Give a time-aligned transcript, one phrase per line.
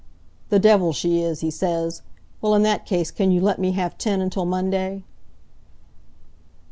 [0.49, 2.01] "'The devil she is!' he says.
[2.41, 5.03] 'Well, in that case can you let me have ten until Monday?'"